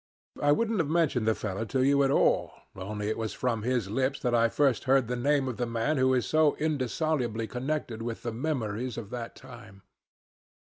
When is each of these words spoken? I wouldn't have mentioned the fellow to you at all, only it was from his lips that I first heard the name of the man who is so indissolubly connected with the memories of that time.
I 0.41 0.51
wouldn't 0.51 0.79
have 0.79 0.89
mentioned 0.89 1.27
the 1.27 1.35
fellow 1.35 1.63
to 1.65 1.83
you 1.83 2.01
at 2.01 2.09
all, 2.09 2.53
only 2.75 3.07
it 3.09 3.19
was 3.19 3.33
from 3.33 3.61
his 3.61 3.87
lips 3.91 4.19
that 4.21 4.33
I 4.33 4.49
first 4.49 4.85
heard 4.85 5.07
the 5.07 5.15
name 5.15 5.47
of 5.47 5.57
the 5.57 5.67
man 5.67 5.97
who 5.97 6.15
is 6.15 6.25
so 6.25 6.55
indissolubly 6.55 7.45
connected 7.45 8.01
with 8.01 8.23
the 8.23 8.33
memories 8.33 8.97
of 8.97 9.11
that 9.11 9.35
time. 9.35 9.83